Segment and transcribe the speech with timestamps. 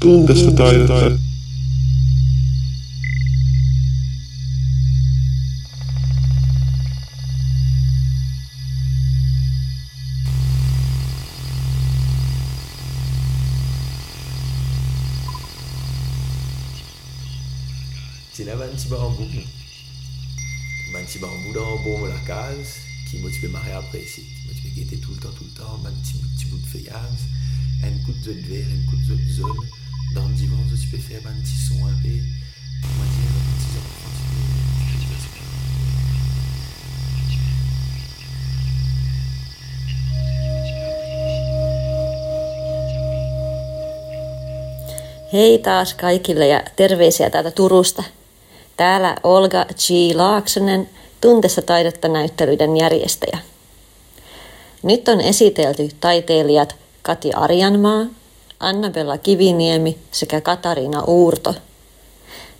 [0.00, 1.20] das verteilt.
[18.32, 19.28] Sila ba si Barambou?
[20.92, 21.04] Ban
[21.52, 25.18] dans bon la case, qui m'a tué marrer après ici, qui m'a tué tout le
[25.18, 27.28] temps, tout le temps, ban petit bout de feuillage,
[27.84, 29.79] un coup de zone vert, un coup de zone.
[30.14, 30.60] Dans un
[45.32, 48.02] Hei taas kaikille ja terveisiä täältä Turusta.
[48.76, 50.14] Täällä Olga G.
[50.14, 53.38] Laaksonen, Tuntessa taidetta näyttelyiden järjestäjä.
[54.82, 58.06] Nyt on esitelty taiteilijat Kati Arjanmaa,
[58.60, 61.54] Annabella Kiviniemi sekä Katariina Uurto.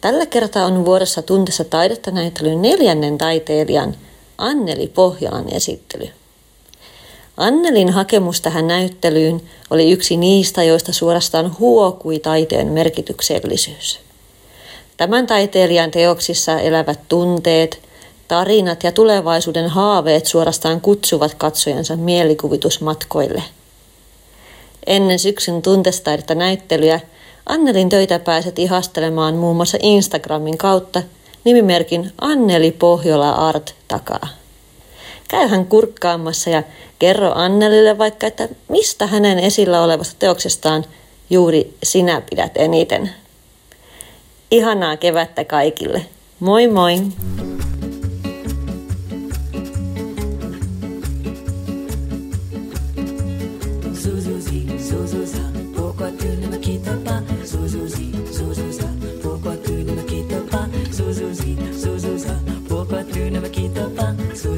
[0.00, 3.94] Tällä kertaa on vuodessa Tuntessa taidetta näyttelyn neljännen taiteilijan
[4.38, 6.08] Anneli Pohjolan esittely.
[7.36, 14.00] Annelin hakemus tähän näyttelyyn oli yksi niistä, joista suorastaan huokui taiteen merkityksellisyys.
[14.96, 17.78] Tämän taiteilijan teoksissa elävät tunteet,
[18.28, 23.42] tarinat ja tulevaisuuden haaveet suorastaan kutsuvat katsojansa mielikuvitusmatkoille.
[24.86, 27.00] Ennen syksyn tuntestaidetta näyttelyä
[27.46, 31.02] Annelin töitä pääset ihastelemaan muun muassa Instagramin kautta
[31.44, 34.28] nimimerkin Anneli Pohjola Art takaa.
[35.28, 36.62] Käyhän kurkkaamassa ja
[36.98, 40.84] kerro Annelille vaikka, että mistä hänen esillä olevasta teoksestaan
[41.30, 43.10] juuri sinä pidät eniten.
[44.50, 46.06] Ihanaa kevättä kaikille.
[46.40, 46.96] Moi moi!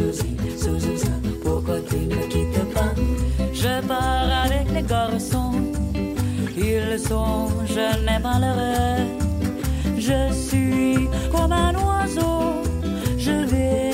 [0.00, 1.12] Zouzouzi, zouzouza,
[1.42, 2.94] pourquoi tu ne quittes pas?
[3.52, 5.52] Je pars avec les garçons,
[6.56, 9.04] ils sont jeunes et malheureux.
[9.98, 12.62] Je suis comme un oiseau,
[13.18, 13.92] je vais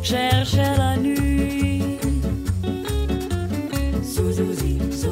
[0.00, 1.98] chercher la nuit.
[4.04, 5.11] Zouzouzi, zouzouza,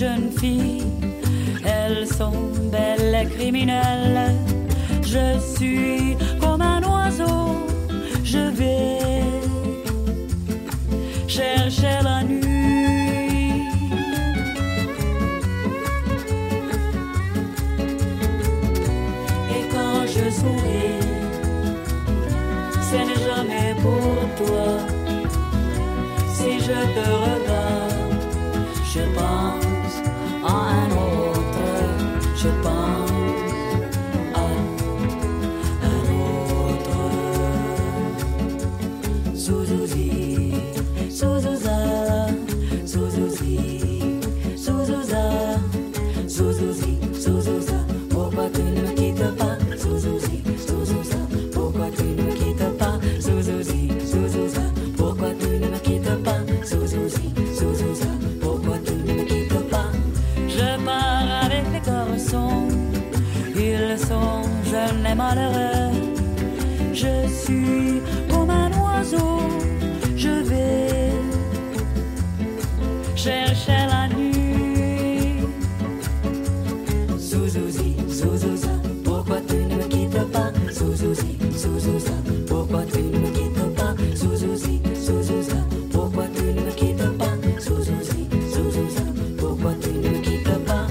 [0.00, 0.86] jeunes filles,
[1.62, 2.40] elles sont
[2.72, 4.34] belles et criminelles.
[5.02, 7.66] Je suis comme un oiseau,
[8.24, 8.98] je vais
[11.28, 13.62] chercher la nuit.
[19.54, 21.04] Et quand je souris,
[22.88, 24.66] ce n'est jamais pour toi.
[26.36, 27.29] Si je te
[39.40, 40.52] Zouzouzi,
[48.10, 49.56] pourquoi tu ne me quittes pas?
[51.52, 52.98] Pourquoi tu ne me quittes pas?
[54.96, 56.38] Pourquoi tu ne me quittes pas?
[58.40, 59.90] Pourquoi tu ne me quittes pas?
[60.48, 61.80] Je pars avec les
[63.56, 65.59] ils sont jeunes et malheureux
[70.16, 71.12] je vais
[73.16, 75.44] chercher la nuit.
[77.18, 78.68] Zouzouzi, zouzouza,
[79.04, 80.52] pourquoi tu ne me quittes pas?
[80.72, 82.12] Zouzouzi, zouzouza,
[82.46, 83.94] pourquoi tu ne me quittes pas?
[84.14, 85.56] Zouzouzi, zouzouza,
[85.92, 87.34] pourquoi tu ne me quittes pas?
[87.60, 89.02] Zouzouzi, zouzouza,
[89.38, 90.86] pourquoi tu ne me quittes pas?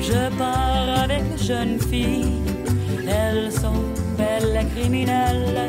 [0.00, 2.42] Je pars avec les jeunes filles,
[3.06, 3.82] elles sont
[4.16, 5.68] belles et criminelles.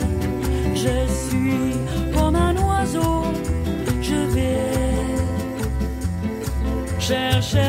[0.76, 1.76] Je suis
[7.10, 7.69] cherchais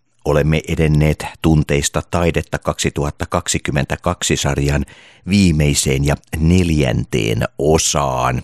[0.25, 4.85] Olemme edenneet tunteista taidetta 2022 sarjan
[5.29, 8.41] viimeiseen ja neljänteen osaan.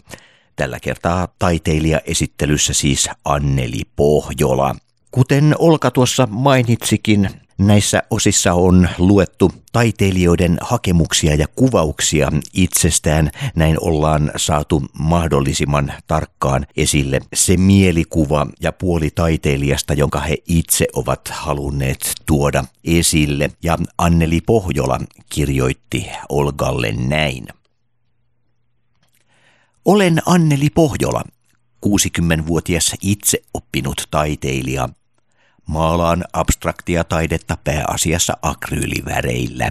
[0.56, 4.76] Tällä kertaa taiteilija esittelyssä siis Anneli Pohjola.
[5.12, 13.32] Kuten Olka tuossa mainitsikin, Näissä osissa on luettu taiteilijoiden hakemuksia ja kuvauksia itsestään.
[13.56, 21.22] Näin ollaan saatu mahdollisimman tarkkaan esille se mielikuva ja puoli taiteilijasta, jonka he itse ovat
[21.28, 23.52] halunneet tuoda esille.
[23.64, 25.00] Ja Anneli Pohjola
[25.30, 27.48] kirjoitti Olgalle näin.
[29.86, 31.24] Olen Anneli Pohjola,
[31.86, 34.90] 60-vuotias itse oppinut taiteilija–
[35.68, 39.70] Maalaan abstraktia taidetta pääasiassa akryyliväreillä.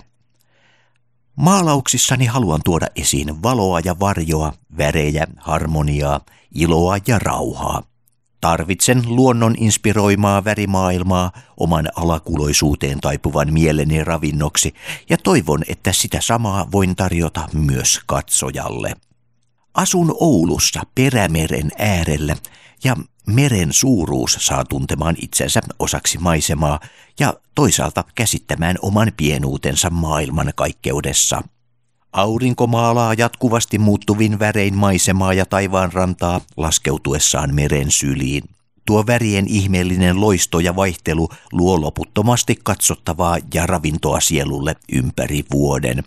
[1.36, 6.20] Maalauksissani haluan tuoda esiin valoa ja varjoa, värejä, harmoniaa,
[6.54, 7.82] iloa ja rauhaa.
[8.40, 14.74] Tarvitsen luonnon inspiroimaa värimaailmaa oman alakuloisuuteen taipuvan mieleni ravinnoksi
[15.10, 18.96] ja toivon, että sitä samaa voin tarjota myös katsojalle.
[19.74, 22.36] Asun Oulussa Perämeren äärellä
[22.84, 22.96] ja
[23.26, 26.80] meren suuruus saa tuntemaan itsensä osaksi maisemaa
[27.20, 31.42] ja toisaalta käsittämään oman pienuutensa maailman kaikkeudessa.
[32.12, 38.44] Aurinko maalaa jatkuvasti muuttuvin värein maisemaa ja taivaan rantaa laskeutuessaan meren syliin.
[38.86, 46.04] Tuo värien ihmeellinen loisto ja vaihtelu luo loputtomasti katsottavaa ja ravintoa sielulle ympäri vuoden.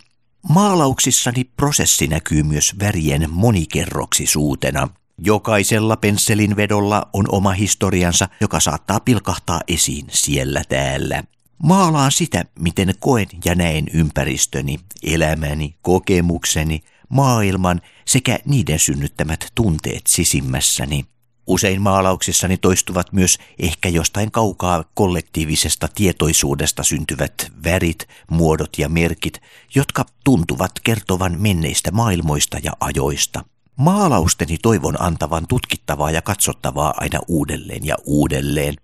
[0.48, 4.88] Maalauksissani prosessi näkyy myös värien monikerroksisuutena–
[5.24, 11.22] Jokaisella pensselin vedolla on oma historiansa, joka saattaa pilkahtaa esiin siellä täällä.
[11.62, 21.04] Maalaan sitä, miten koen ja näen ympäristöni, elämäni, kokemukseni, maailman sekä niiden synnyttämät tunteet sisimmässäni.
[21.46, 29.42] Usein maalauksissani toistuvat myös ehkä jostain kaukaa kollektiivisesta tietoisuudesta syntyvät värit, muodot ja merkit,
[29.74, 33.44] jotka tuntuvat kertovan menneistä maailmoista ja ajoista.
[33.80, 38.74] Maalausteni toivon antavan tutkittavaa ja katsottavaa aina uudelleen ja uudelleen.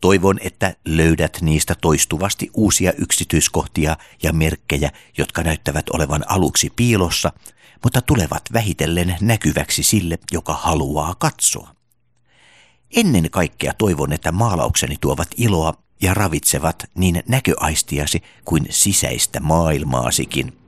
[0.00, 7.32] Toivon, että löydät niistä toistuvasti uusia yksityiskohtia ja merkkejä, jotka näyttävät olevan aluksi piilossa,
[7.84, 11.74] mutta tulevat vähitellen näkyväksi sille, joka haluaa katsoa.
[12.96, 20.52] Ennen kaikkea toivon, että maalaukseni tuovat iloa ja ravitsevat niin näköaistiasi kuin sisäistä maailmaasikin–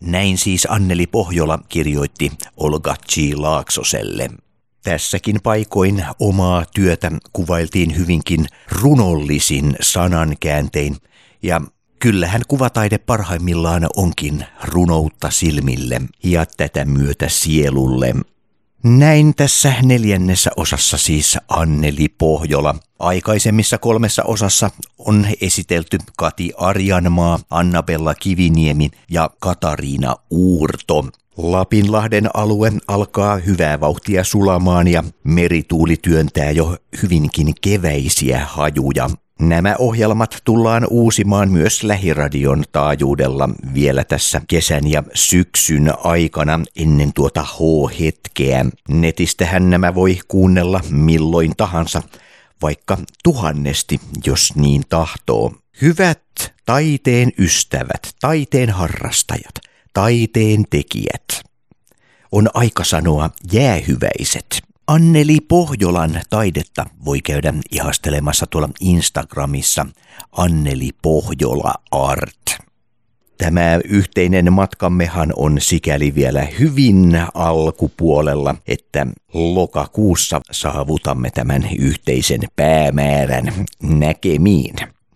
[0.00, 3.16] näin siis Anneli Pohjola kirjoitti Olga G.
[3.34, 4.28] Laaksoselle.
[4.82, 10.96] Tässäkin paikoin omaa työtä kuvailtiin hyvinkin runollisin sanankääntein,
[11.42, 11.60] ja
[11.98, 18.14] kyllähän kuvataide parhaimmillaan onkin runoutta silmille ja tätä myötä sielulle.
[18.84, 22.74] Näin tässä neljännessä osassa siis Anneli Pohjola.
[22.98, 31.04] Aikaisemmissa kolmessa osassa on esitelty Kati Arjanmaa, Annabella Kiviniemi ja Katariina Uurto.
[31.36, 39.10] Lapinlahden alue alkaa hyvää vauhtia sulamaan ja merituuli työntää jo hyvinkin keväisiä hajuja.
[39.40, 47.42] Nämä ohjelmat tullaan uusimaan myös lähiradion taajuudella vielä tässä kesän ja syksyn aikana ennen tuota
[47.42, 48.64] H-hetkeä.
[48.88, 52.02] Netistähän nämä voi kuunnella milloin tahansa,
[52.62, 55.52] vaikka tuhannesti, jos niin tahtoo.
[55.82, 59.54] Hyvät taiteen ystävät, taiteen harrastajat,
[59.92, 61.42] taiteen tekijät.
[62.32, 64.67] On aika sanoa jäähyväiset.
[64.88, 69.86] Anneli Pohjolan taidetta voi käydä ihastelemassa tuolla Instagramissa
[70.32, 72.58] Anneli Pohjola Art.
[73.38, 83.52] Tämä yhteinen matkammehan on sikäli vielä hyvin alkupuolella, että lokakuussa saavutamme tämän yhteisen päämäärän
[83.82, 84.74] näkemiin.